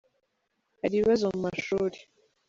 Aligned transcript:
Hari 0.81 0.93
ibibazo 0.95 1.23
mu 1.33 1.39
mashuri. 1.45 1.97